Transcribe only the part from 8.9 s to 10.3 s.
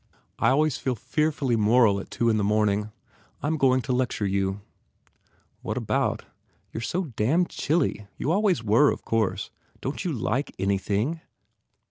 course. Don t you